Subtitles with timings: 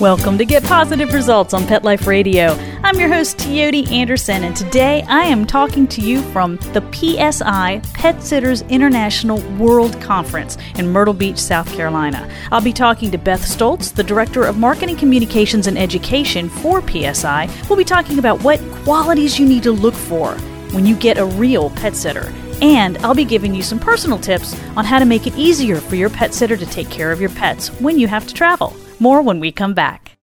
[0.00, 2.52] Welcome to Get Positive Results on Pet Life Radio.
[2.82, 7.82] I'm your host, Teoti Anderson, and today I am talking to you from the PSI
[7.92, 12.26] Pet Sitters International World Conference in Myrtle Beach, South Carolina.
[12.50, 17.50] I'll be talking to Beth Stultz, the Director of Marketing, Communications, and Education for PSI.
[17.68, 20.32] We'll be talking about what qualities you need to look for
[20.72, 22.32] when you get a real pet sitter.
[22.62, 25.96] And I'll be giving you some personal tips on how to make it easier for
[25.96, 28.74] your pet sitter to take care of your pets when you have to travel.
[29.00, 30.18] More when we come back.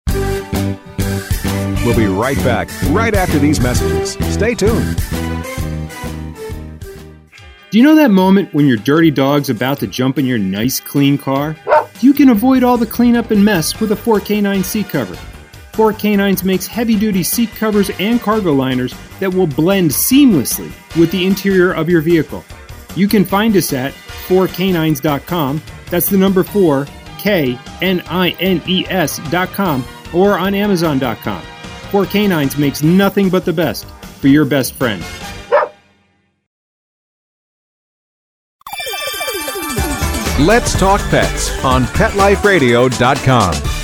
[1.85, 4.13] We'll be right back, right after these messages.
[4.33, 4.97] Stay tuned.
[7.71, 10.79] Do you know that moment when your dirty dog's about to jump in your nice,
[10.79, 11.57] clean car?
[12.01, 15.17] You can avoid all the cleanup and mess with a 4K9 seat cover.
[15.73, 21.27] 4Knines makes heavy duty seat covers and cargo liners that will blend seamlessly with the
[21.27, 22.45] interior of your vehicle.
[22.95, 25.63] You can find us at 4Knines.com.
[25.91, 26.87] That's the number 4
[27.19, 31.43] K N I N E S.com or on Amazon.com.
[31.91, 33.87] 4Knines makes nothing but the best
[34.21, 35.03] for your best friend.
[40.39, 43.76] Let's talk pets on PetLifeRadio.com.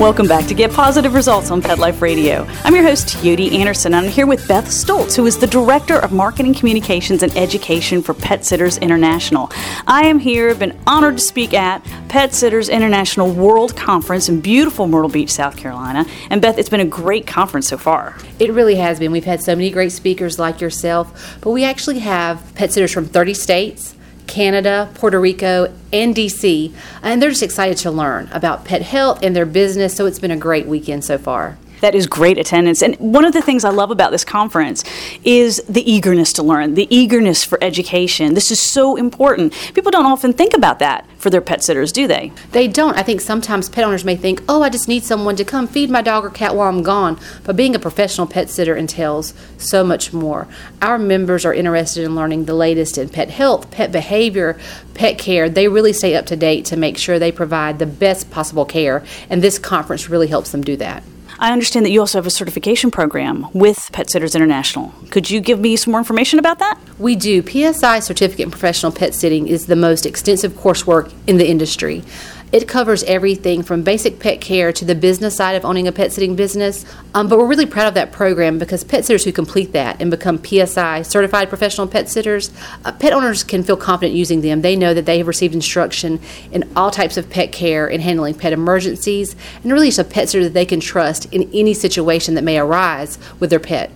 [0.00, 2.46] Welcome back to Get Positive Results on Pet Life Radio.
[2.64, 3.92] I'm your host, Teoti Anderson.
[3.92, 8.00] And I'm here with Beth Stultz, who is the Director of Marketing, Communications, and Education
[8.00, 9.52] for Pet Sitters International.
[9.86, 14.86] I am here, been honored to speak at Pet Sitters International World Conference in beautiful
[14.86, 16.06] Myrtle Beach, South Carolina.
[16.30, 18.16] And Beth, it's been a great conference so far.
[18.38, 19.12] It really has been.
[19.12, 23.04] We've had so many great speakers like yourself, but we actually have pet sitters from
[23.04, 23.96] 30 states
[24.26, 26.72] Canada, Puerto Rico, and DC,
[27.02, 29.96] and they're just excited to learn about pet health and their business.
[29.96, 31.58] So it's been a great weekend so far.
[31.80, 32.82] That is great attendance.
[32.82, 34.84] And one of the things I love about this conference
[35.24, 38.34] is the eagerness to learn, the eagerness for education.
[38.34, 39.52] This is so important.
[39.74, 42.32] People don't often think about that for their pet sitters, do they?
[42.52, 42.96] They don't.
[42.96, 45.90] I think sometimes pet owners may think, oh, I just need someone to come feed
[45.90, 47.18] my dog or cat while I'm gone.
[47.44, 50.46] But being a professional pet sitter entails so much more.
[50.80, 54.58] Our members are interested in learning the latest in pet health, pet behavior,
[54.94, 55.48] pet care.
[55.48, 59.04] They really stay up to date to make sure they provide the best possible care.
[59.28, 61.02] And this conference really helps them do that.
[61.42, 64.92] I understand that you also have a certification program with Pet Sitters International.
[65.08, 66.78] Could you give me some more information about that?
[66.98, 67.42] We do.
[67.42, 72.04] PSI Certificate in Professional Pet Sitting is the most extensive coursework in the industry.
[72.52, 76.12] It covers everything from basic pet care to the business side of owning a pet
[76.12, 76.84] sitting business.
[77.14, 80.10] Um, but we're really proud of that program because pet sitters who complete that and
[80.10, 82.50] become PSI certified professional pet sitters,
[82.84, 84.62] uh, pet owners can feel confident using them.
[84.62, 86.18] They know that they have received instruction
[86.50, 90.28] in all types of pet care and handling pet emergencies, and really just a pet
[90.28, 93.92] sitter that they can trust in any situation that may arise with their pet.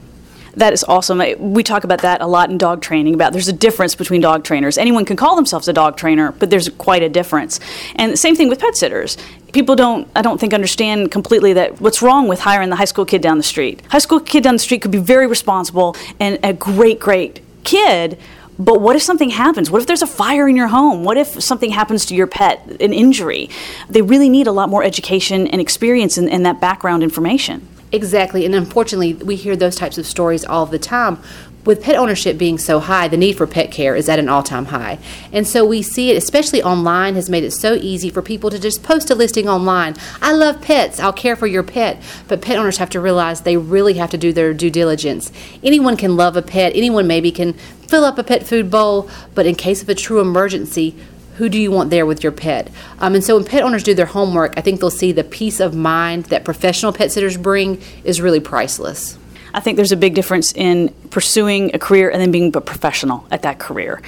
[0.57, 1.23] That is awesome.
[1.39, 3.15] We talk about that a lot in dog training.
[3.15, 4.79] About there's a difference between dog trainers.
[4.79, 7.61] Anyone can call themselves a dog trainer, but there's quite a difference.
[7.97, 9.17] And same thing with pet sitters.
[9.53, 13.05] People don't, I don't think, understand completely that what's wrong with hiring the high school
[13.05, 13.83] kid down the street.
[13.91, 18.19] High school kid down the street could be very responsible and a great, great kid.
[18.57, 19.71] But what if something happens?
[19.71, 21.03] What if there's a fire in your home?
[21.03, 23.51] What if something happens to your pet, an injury?
[23.89, 27.67] They really need a lot more education and experience and, and that background information.
[27.95, 31.21] Exactly, and unfortunately, we hear those types of stories all the time.
[31.65, 34.43] With pet ownership being so high, the need for pet care is at an all
[34.43, 34.99] time high.
[35.33, 38.59] And so we see it, especially online, has made it so easy for people to
[38.59, 39.95] just post a listing online.
[40.21, 42.03] I love pets, I'll care for your pet.
[42.27, 45.31] But pet owners have to realize they really have to do their due diligence.
[45.63, 49.47] Anyone can love a pet, anyone maybe can fill up a pet food bowl, but
[49.47, 50.97] in case of a true emergency,
[51.37, 52.71] who do you want there with your pet?
[52.99, 55.61] Um, and so when pet owners do their homework, I think they'll see the peace
[55.61, 59.19] of mind that professional pet sitters bring is really priceless.
[59.55, 63.25] I think there's a big difference in pursuing a career and then being a professional
[63.31, 64.03] at that career.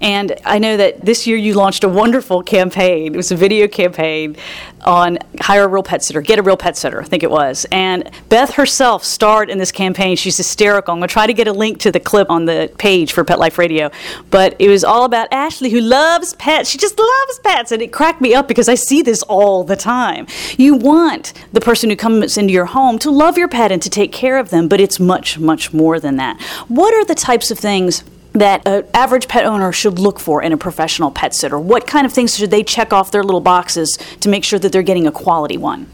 [0.00, 3.12] And I know that this year you launched a wonderful campaign.
[3.14, 4.36] It was a video campaign
[4.84, 7.66] on hire a real pet sitter, get a real pet sitter, I think it was.
[7.70, 10.16] And Beth herself starred in this campaign.
[10.16, 10.92] She's hysterical.
[10.92, 13.24] I'm going to try to get a link to the clip on the page for
[13.24, 13.90] Pet Life Radio.
[14.30, 16.70] But it was all about Ashley, who loves pets.
[16.70, 17.72] She just loves pets.
[17.72, 20.26] And it cracked me up because I see this all the time.
[20.56, 23.90] You want the person who comes into your home to love your pet and to
[23.90, 26.40] take care of them, but it's much, much more than that.
[26.68, 30.52] What are the types of things that an average pet owner should look for in
[30.52, 31.58] a professional pet sitter?
[31.58, 34.72] What kind of things should they check off their little boxes to make sure that
[34.72, 35.86] they're getting a quality one?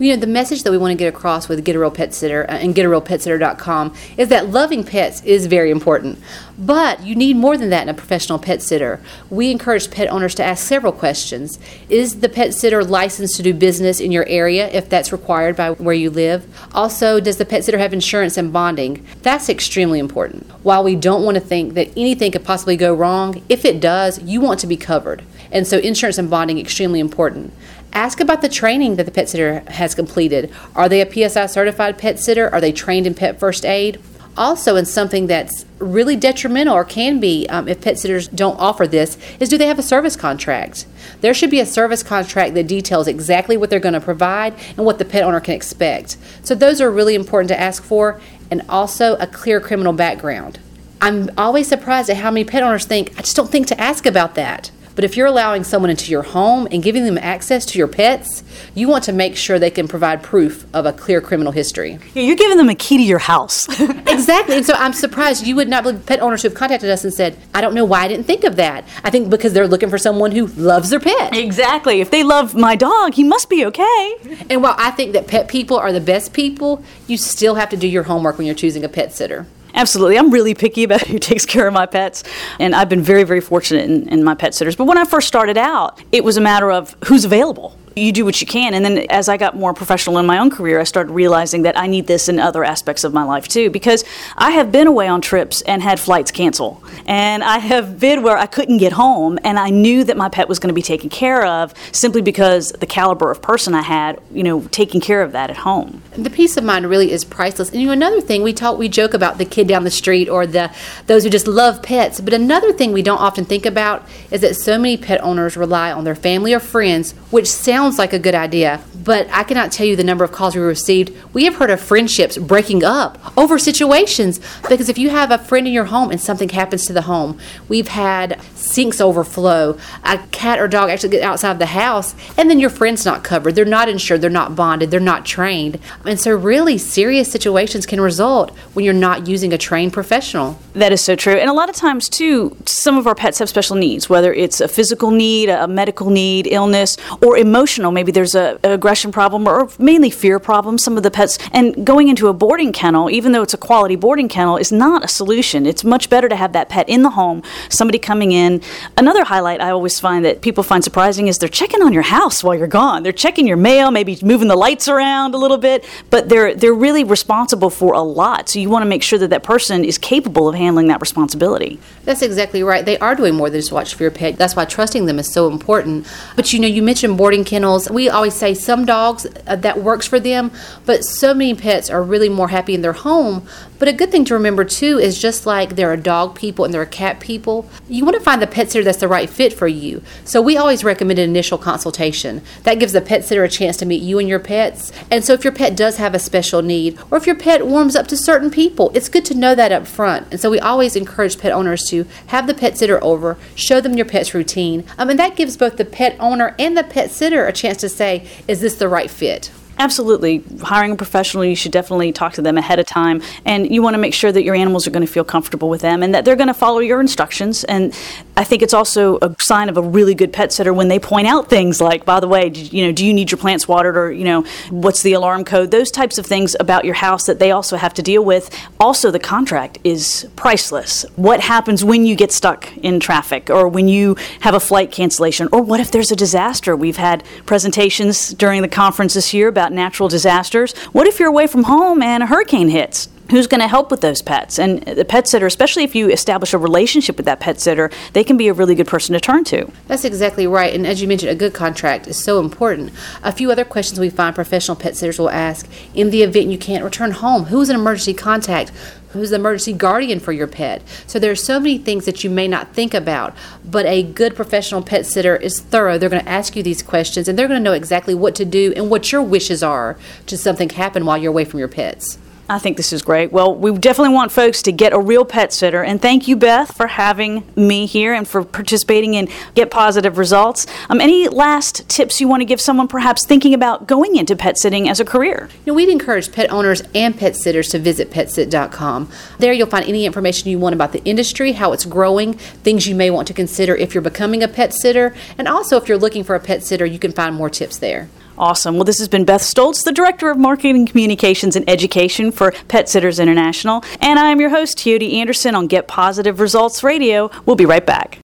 [0.00, 2.14] You know, the message that we want to get across with Get a Real Pet
[2.14, 6.20] Sitter uh, and GetARealPetSitter.com is that loving pets is very important.
[6.56, 9.00] But you need more than that in a professional pet sitter.
[9.28, 11.58] We encourage pet owners to ask several questions.
[11.88, 15.72] Is the pet sitter licensed to do business in your area if that's required by
[15.72, 16.46] where you live?
[16.72, 19.04] Also, does the pet sitter have insurance and bonding?
[19.22, 20.48] That's extremely important.
[20.62, 24.22] While we don't want to think that anything could possibly go wrong, if it does,
[24.22, 25.24] you want to be covered.
[25.50, 27.52] And so insurance and bonding extremely important.
[27.92, 30.52] Ask about the training that the pet sitter has completed.
[30.74, 32.48] Are they a PSI certified pet sitter?
[32.52, 34.00] Are they trained in pet first aid?
[34.36, 38.86] Also, in something that's really detrimental or can be um, if pet sitters don't offer
[38.86, 40.86] this, is do they have a service contract?
[41.22, 44.86] There should be a service contract that details exactly what they're going to provide and
[44.86, 46.16] what the pet owner can expect.
[46.44, 50.60] So, those are really important to ask for, and also a clear criminal background.
[51.00, 54.06] I'm always surprised at how many pet owners think, I just don't think to ask
[54.06, 54.70] about that.
[54.98, 58.42] But if you're allowing someone into your home and giving them access to your pets,
[58.74, 62.00] you want to make sure they can provide proof of a clear criminal history.
[62.14, 63.68] Yeah, you're giving them a key to your house.
[63.78, 64.56] exactly.
[64.56, 67.14] And so I'm surprised you would not believe pet owners who have contacted us and
[67.14, 68.88] said, I don't know why I didn't think of that.
[69.04, 71.32] I think because they're looking for someone who loves their pet.
[71.32, 72.00] exactly.
[72.00, 74.14] If they love my dog, he must be okay.
[74.50, 77.76] And while I think that pet people are the best people, you still have to
[77.76, 79.46] do your homework when you're choosing a pet sitter.
[79.78, 80.18] Absolutely.
[80.18, 82.24] I'm really picky about who takes care of my pets.
[82.58, 84.74] And I've been very, very fortunate in, in, my pet sitters.
[84.74, 88.24] But when I first started out, it was a matter of who's available you do
[88.24, 88.74] what you can.
[88.74, 91.78] And then as I got more professional in my own career, I started realizing that
[91.78, 93.70] I need this in other aspects of my life too.
[93.70, 94.04] Because
[94.36, 96.82] I have been away on trips and had flights cancel.
[97.06, 100.48] And I have been where I couldn't get home and I knew that my pet
[100.48, 104.20] was going to be taken care of simply because the caliber of person I had,
[104.32, 106.02] you know, taking care of that at home.
[106.12, 107.70] The peace of mind really is priceless.
[107.70, 110.28] And you know, another thing we talk we joke about the kid down the street
[110.28, 110.70] or the
[111.06, 112.20] those who just love pets.
[112.20, 115.92] But another thing we don't often think about is that so many pet owners rely
[115.92, 119.72] on their family or friends, which sounds sounds like a good idea, but I cannot
[119.72, 121.10] tell you the number of calls we received.
[121.32, 125.66] We have heard of friendships breaking up over situations because if you have a friend
[125.66, 130.58] in your home and something happens to the home, we've had sinks overflow, a cat
[130.58, 133.54] or dog actually get outside of the house, and then your friend's not covered.
[133.54, 135.78] They're not insured, they're not bonded, they're not trained.
[136.04, 140.58] And so, really, serious situations can result when you're not using a trained professional.
[140.74, 141.36] That is so true.
[141.36, 144.60] And a lot of times, too, some of our pets have special needs, whether it's
[144.60, 147.92] a physical need, a medical need, illness, or emotional emotional.
[147.92, 150.78] Maybe there's a, an aggression problem or mainly fear problem.
[150.78, 153.96] Some of the pets and going into a boarding kennel, even though it's a quality
[153.96, 155.66] boarding kennel, is not a solution.
[155.66, 158.60] It's much better to have that pet in the home, somebody coming in.
[158.96, 162.42] Another highlight I always find that people find surprising is they're checking on your house
[162.42, 163.02] while you're gone.
[163.02, 166.74] They're checking your mail, maybe moving the lights around a little bit, but they're they're
[166.74, 168.48] really responsible for a lot.
[168.48, 171.78] So you want to make sure that that person is capable of handling that responsibility.
[172.04, 172.84] That's exactly right.
[172.84, 174.36] They are doing more than just watch for your pet.
[174.36, 176.06] That's why trusting them is so important.
[176.36, 177.90] But you know, you mentioned boarding kennels kennels.
[177.90, 180.52] We always say some dogs uh, that works for them,
[180.86, 183.48] but so many pets are really more happy in their home.
[183.80, 186.74] But a good thing to remember too is just like there are dog people and
[186.74, 189.52] there are cat people, you want to find the pet sitter that's the right fit
[189.52, 190.02] for you.
[190.24, 192.42] So we always recommend an initial consultation.
[192.64, 194.92] That gives the pet sitter a chance to meet you and your pets.
[195.10, 197.94] And so if your pet does have a special need or if your pet warms
[197.94, 200.28] up to certain people, it's good to know that up front.
[200.30, 203.96] And so we always encourage pet owners to have the pet sitter over, show them
[203.96, 204.84] your pet's routine.
[204.96, 207.88] Um, and that gives both the pet owner and the pet sitter a chance to
[207.88, 209.50] say, is this the right fit?
[209.78, 210.42] Absolutely.
[210.60, 213.22] Hiring a professional, you should definitely talk to them ahead of time.
[213.44, 215.82] And you want to make sure that your animals are going to feel comfortable with
[215.82, 217.62] them and that they're going to follow your instructions.
[217.64, 217.96] And
[218.36, 221.28] I think it's also a sign of a really good pet sitter when they point
[221.28, 224.10] out things like, by the way, you know, do you need your plants watered or,
[224.10, 225.70] you know, what's the alarm code?
[225.70, 228.50] Those types of things about your house that they also have to deal with.
[228.80, 231.04] Also, the contract is priceless.
[231.14, 235.48] What happens when you get stuck in traffic or when you have a flight cancellation
[235.52, 236.74] or what if there's a disaster?
[236.74, 240.72] We've had presentations during the conference this year about about natural disasters.
[240.92, 243.08] What if you're away from home and a hurricane hits?
[243.30, 244.58] Who's going to help with those pets?
[244.58, 248.24] And the pet sitter, especially if you establish a relationship with that pet sitter, they
[248.24, 249.70] can be a really good person to turn to.
[249.86, 250.74] That's exactly right.
[250.74, 252.90] And as you mentioned, a good contract is so important.
[253.22, 256.56] A few other questions we find professional pet sitters will ask in the event you
[256.56, 258.72] can't return home, who's an emergency contact?
[259.12, 260.82] who's the emergency guardian for your pet.
[261.06, 264.36] So there are so many things that you may not think about, but a good
[264.36, 265.96] professional pet sitter is thorough.
[265.96, 268.44] They're going to ask you these questions and they're going to know exactly what to
[268.44, 272.18] do and what your wishes are should something happen while you're away from your pets.
[272.50, 273.30] I think this is great.
[273.30, 275.84] Well, we definitely want folks to get a real pet sitter.
[275.84, 280.66] And thank you, Beth, for having me here and for participating in Get Positive Results.
[280.88, 284.56] Um, any last tips you want to give someone perhaps thinking about going into pet
[284.56, 285.50] sitting as a career?
[285.66, 289.10] You know, we'd encourage pet owners and pet sitters to visit petsit.com.
[289.38, 292.94] There you'll find any information you want about the industry, how it's growing, things you
[292.94, 296.24] may want to consider if you're becoming a pet sitter, and also if you're looking
[296.24, 298.08] for a pet sitter, you can find more tips there.
[298.38, 298.76] Awesome.
[298.76, 302.88] Well, this has been Beth Stultz, the Director of Marketing Communications and Education for Pet
[302.88, 303.84] Sitters International.
[304.00, 307.30] And I'm your host, Teoti Anderson on Get Positive Results Radio.
[307.46, 308.20] We'll be right back.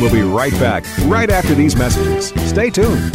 [0.00, 2.28] We'll be right back right after these messages.
[2.48, 3.14] Stay tuned.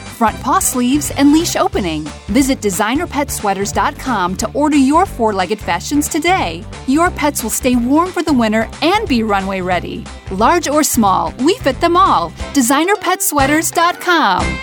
[0.21, 2.03] front paw sleeves, and leash opening.
[2.27, 6.63] Visit designerpetsweaters.com to order your four legged fashions today.
[6.85, 10.05] Your pets will stay warm for the winter and be runway ready.
[10.29, 12.29] Large or small, we fit them all.
[12.53, 14.59] DesignerPetSweaters.com.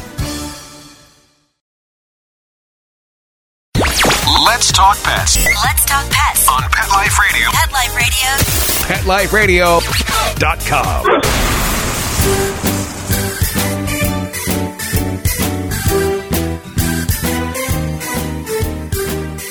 [4.81, 6.47] talk pets Let's talk pets.
[6.49, 7.51] on Pet Life Radio.
[7.51, 7.95] Pet Life
[9.31, 9.77] Radio.
[9.77, 11.05] PetLifeRadio.com.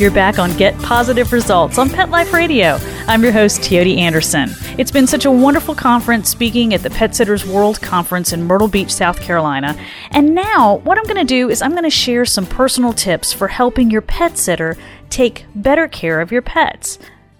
[0.00, 2.78] You're back on Get Positive Results on Pet Life Radio.
[3.06, 4.50] I'm your host, Teoti Anderson.
[4.78, 8.68] It's been such a wonderful conference speaking at the Pet Sitters World Conference in Myrtle
[8.68, 9.76] Beach, South Carolina.
[10.10, 13.32] And now, what I'm going to do is I'm going to share some personal tips
[13.32, 14.76] for helping your pet sitter
[15.08, 16.98] take better care of your pets.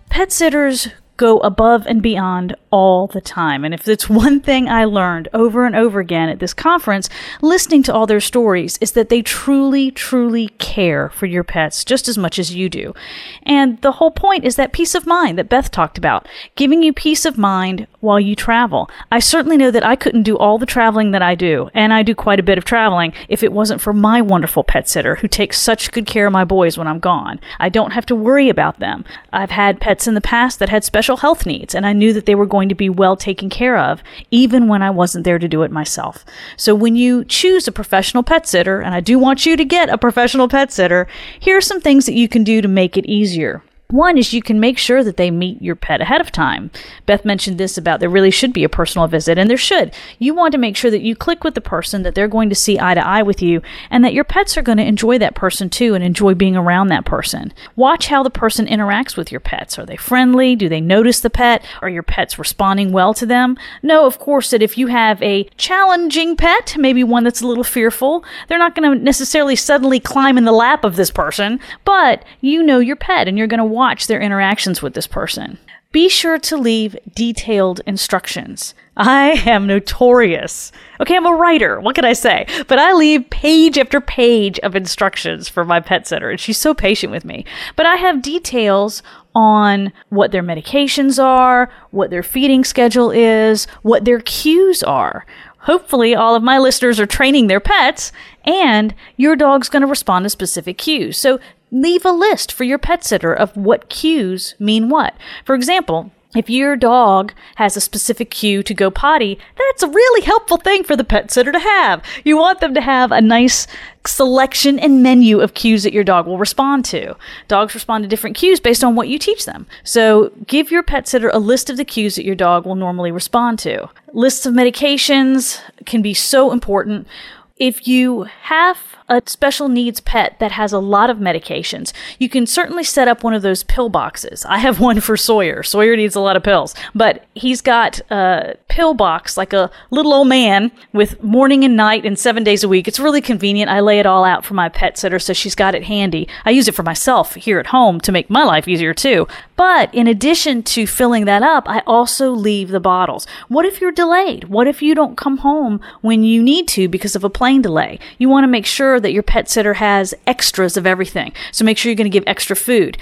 [0.08, 0.88] Pet sitters
[1.20, 3.62] go above and beyond all the time.
[3.62, 7.10] And if it's one thing I learned over and over again at this conference,
[7.42, 12.08] listening to all their stories, is that they truly, truly care for your pets just
[12.08, 12.94] as much as you do.
[13.42, 16.94] And the whole point is that peace of mind that Beth talked about, giving you
[16.94, 18.88] peace of mind while you travel.
[19.12, 22.02] I certainly know that I couldn't do all the traveling that I do, and I
[22.02, 25.28] do quite a bit of traveling, if it wasn't for my wonderful pet sitter who
[25.28, 27.40] takes such good care of my boys when I'm gone.
[27.58, 29.04] I don't have to worry about them.
[29.34, 32.26] I've had pets in the past that had special health needs, and I knew that
[32.26, 35.48] they were going to be well taken care of, even when I wasn't there to
[35.48, 36.24] do it myself.
[36.56, 39.88] So when you choose a professional pet sitter, and I do want you to get
[39.88, 41.06] a professional pet sitter,
[41.38, 43.62] here are some things that you can do to make it easier.
[43.90, 46.70] One is you can make sure that they meet your pet ahead of time.
[47.06, 49.92] Beth mentioned this about there really should be a personal visit, and there should.
[50.18, 52.54] You want to make sure that you click with the person, that they're going to
[52.54, 55.34] see eye to eye with you, and that your pets are going to enjoy that
[55.34, 57.52] person too and enjoy being around that person.
[57.74, 59.78] Watch how the person interacts with your pets.
[59.78, 60.54] Are they friendly?
[60.54, 61.64] Do they notice the pet?
[61.82, 63.56] Are your pets responding well to them?
[63.82, 67.64] Know, of course, that if you have a challenging pet, maybe one that's a little
[67.64, 72.24] fearful, they're not going to necessarily suddenly climb in the lap of this person, but
[72.40, 75.56] you know your pet and you're going to watch their interactions with this person.
[75.90, 78.74] Be sure to leave detailed instructions.
[78.94, 80.70] I am notorious.
[81.00, 81.80] Okay, I'm a writer.
[81.80, 82.44] What can I say?
[82.68, 86.74] But I leave page after page of instructions for my pet sitter, and she's so
[86.74, 87.46] patient with me.
[87.74, 89.02] But I have details
[89.34, 95.24] on what their medications are, what their feeding schedule is, what their cues are.
[95.60, 98.12] Hopefully, all of my listeners are training their pets,
[98.44, 101.16] and your dog's going to respond to specific cues.
[101.16, 105.14] So, leave a list for your pet sitter of what cues mean what.
[105.44, 110.24] For example, if your dog has a specific cue to go potty, that's a really
[110.24, 112.04] helpful thing for the pet sitter to have.
[112.22, 113.66] You want them to have a nice
[114.06, 117.16] selection and menu of cues that your dog will respond to.
[117.48, 119.66] Dogs respond to different cues based on what you teach them.
[119.82, 123.10] So give your pet sitter a list of the cues that your dog will normally
[123.10, 123.88] respond to.
[124.12, 127.08] Lists of medications can be so important.
[127.56, 132.46] If you have a special needs pet that has a lot of medications, you can
[132.46, 134.46] certainly set up one of those pill boxes.
[134.46, 135.62] I have one for Sawyer.
[135.62, 140.14] Sawyer needs a lot of pills, but he's got a pill box like a little
[140.14, 142.86] old man with morning and night and seven days a week.
[142.86, 143.70] It's really convenient.
[143.70, 146.28] I lay it all out for my pet sitter so she's got it handy.
[146.44, 149.26] I use it for myself here at home to make my life easier too.
[149.56, 153.26] But in addition to filling that up, I also leave the bottles.
[153.48, 154.44] What if you're delayed?
[154.44, 157.98] What if you don't come home when you need to because of a plane delay?
[158.18, 161.32] You want to make sure that your pet sitter has extras of everything.
[161.52, 162.96] So make sure you're going to give extra food.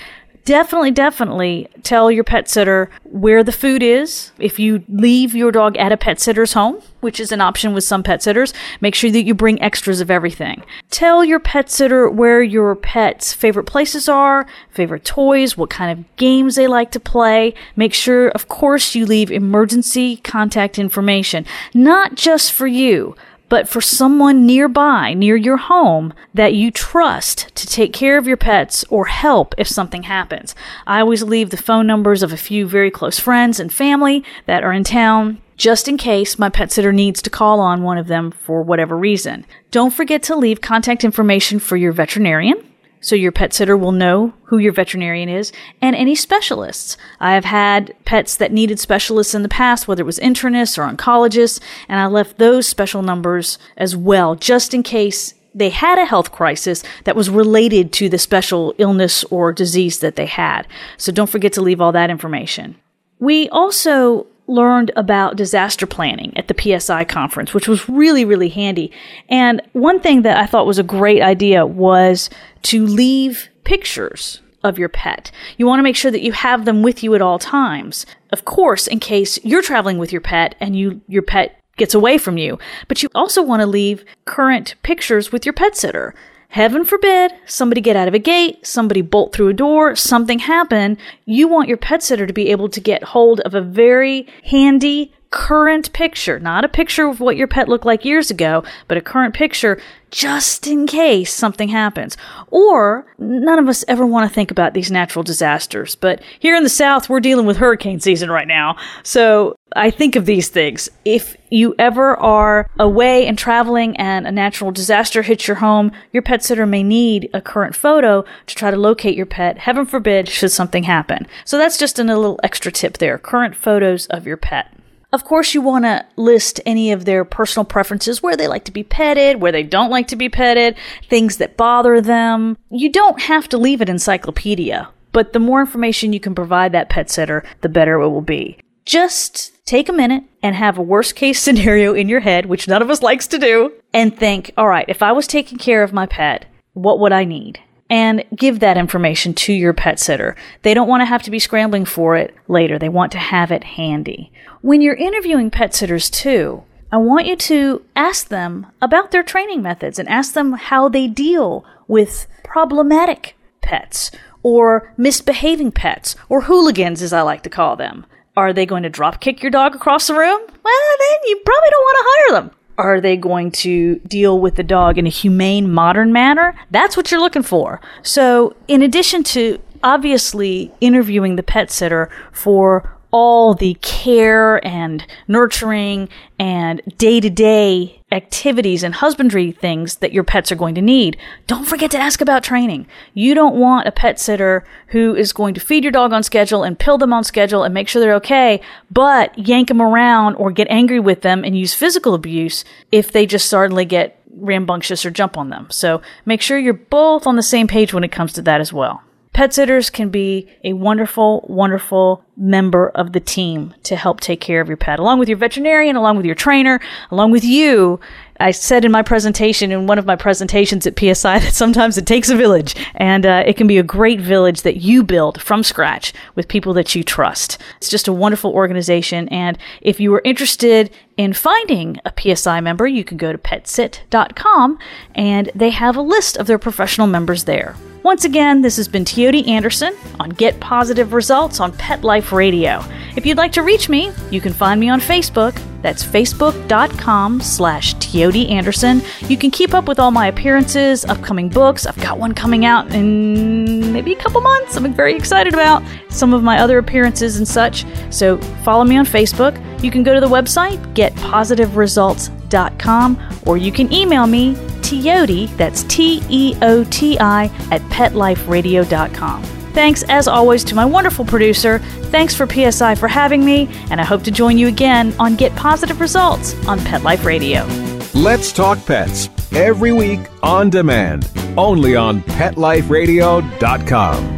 [0.48, 4.32] definitely, definitely tell your pet sitter where the food is.
[4.38, 7.84] If you leave your dog at a pet sitter's home, which is an option with
[7.84, 10.62] some pet sitters, make sure that you bring extras of everything.
[10.90, 16.16] Tell your pet sitter where your pet's favorite places are, favorite toys, what kind of
[16.16, 17.52] games they like to play.
[17.76, 23.14] Make sure, of course, you leave emergency contact information, not just for you
[23.48, 28.36] but for someone nearby, near your home, that you trust to take care of your
[28.36, 30.54] pets or help if something happens.
[30.86, 34.62] I always leave the phone numbers of a few very close friends and family that
[34.64, 38.06] are in town just in case my pet sitter needs to call on one of
[38.06, 39.44] them for whatever reason.
[39.72, 42.67] Don't forget to leave contact information for your veterinarian
[43.00, 46.96] so your pet sitter will know who your veterinarian is and any specialists.
[47.20, 50.90] I have had pets that needed specialists in the past, whether it was internists or
[50.90, 56.04] oncologists, and I left those special numbers as well, just in case they had a
[56.04, 60.66] health crisis that was related to the special illness or disease that they had.
[60.96, 62.76] So don't forget to leave all that information.
[63.18, 68.90] We also learned about disaster planning at the PSI conference, which was really, really handy.
[69.28, 72.30] And one thing that I thought was a great idea was
[72.62, 75.30] to leave pictures of your pet.
[75.56, 78.06] You want to make sure that you have them with you at all times.
[78.30, 82.18] Of course, in case you're traveling with your pet and you your pet gets away
[82.18, 86.14] from you, but you also want to leave current pictures with your pet sitter.
[86.48, 90.96] Heaven forbid somebody get out of a gate, somebody bolt through a door, something happen.
[91.26, 95.12] You want your pet sitter to be able to get hold of a very handy
[95.30, 99.02] current picture, not a picture of what your pet looked like years ago, but a
[99.02, 99.78] current picture
[100.10, 102.16] just in case something happens.
[102.50, 106.62] Or none of us ever want to think about these natural disasters, but here in
[106.62, 108.76] the South, we're dealing with hurricane season right now.
[109.02, 110.88] So I think of these things.
[111.04, 116.22] If you ever are away and traveling and a natural disaster hits your home, your
[116.22, 119.58] pet sitter may need a current photo to try to locate your pet.
[119.58, 121.28] Heaven forbid should something happen.
[121.44, 123.18] So that's just a little extra tip there.
[123.18, 124.74] Current photos of your pet.
[125.12, 128.72] Of course, you want to list any of their personal preferences, where they like to
[128.72, 130.76] be petted, where they don't like to be petted,
[131.08, 132.58] things that bother them.
[132.70, 136.90] You don't have to leave an encyclopedia, but the more information you can provide that
[136.90, 138.58] pet sitter, the better it will be.
[138.88, 142.80] Just take a minute and have a worst case scenario in your head, which none
[142.80, 145.92] of us likes to do, and think, all right, if I was taking care of
[145.92, 147.60] my pet, what would I need?
[147.90, 150.36] and give that information to your pet sitter.
[150.60, 152.78] They don't want to have to be scrambling for it later.
[152.78, 154.30] They want to have it handy.
[154.60, 159.62] When you're interviewing pet sitters too, I want you to ask them about their training
[159.62, 164.10] methods and ask them how they deal with problematic pets
[164.42, 168.04] or misbehaving pets or hooligans as I like to call them.
[168.38, 170.38] Are they going to drop kick your dog across the room?
[170.38, 172.50] Well, then you probably don't want to hire them.
[172.78, 176.54] Are they going to deal with the dog in a humane, modern manner?
[176.70, 177.80] That's what you're looking for.
[178.04, 186.08] So, in addition to obviously interviewing the pet sitter for all the care and nurturing
[186.38, 191.16] and day to day activities and husbandry things that your pets are going to need.
[191.46, 192.86] Don't forget to ask about training.
[193.14, 196.62] You don't want a pet sitter who is going to feed your dog on schedule
[196.62, 200.50] and pill them on schedule and make sure they're okay, but yank them around or
[200.50, 205.10] get angry with them and use physical abuse if they just suddenly get rambunctious or
[205.10, 205.66] jump on them.
[205.70, 208.72] So make sure you're both on the same page when it comes to that as
[208.72, 209.02] well.
[209.38, 214.60] Pet sitters can be a wonderful, wonderful member of the team to help take care
[214.60, 216.80] of your pet, along with your veterinarian, along with your trainer,
[217.12, 218.00] along with you.
[218.40, 222.04] I said in my presentation, in one of my presentations at PSI, that sometimes it
[222.04, 225.62] takes a village, and uh, it can be a great village that you build from
[225.62, 227.58] scratch with people that you trust.
[227.76, 232.88] It's just a wonderful organization, and if you are interested in finding a PSI member,
[232.88, 234.80] you can go to petsit.com,
[235.14, 237.76] and they have a list of their professional members there.
[238.08, 242.82] Once again, this has been Teoti Anderson on Get Positive Results on Pet Life Radio.
[243.16, 245.54] If you'd like to reach me, you can find me on Facebook.
[245.82, 249.02] That's facebook.com slash Teoti Anderson.
[249.28, 251.86] You can keep up with all my appearances, upcoming books.
[251.86, 254.76] I've got one coming out in maybe a couple months.
[254.76, 257.84] I'm very excited about some of my other appearances and such.
[258.10, 259.56] So follow me on Facebook.
[259.82, 266.22] You can go to the website, getpositiveresults.com, or you can email me, Teoti, that's T
[266.28, 269.57] E O T I, at petliferadio.com.
[269.72, 271.78] Thanks, as always, to my wonderful producer.
[272.10, 275.54] Thanks for PSI for having me, and I hope to join you again on Get
[275.56, 277.66] Positive Results on Pet Life Radio.
[278.14, 284.37] Let's Talk Pets every week on demand, only on PetLifeRadio.com.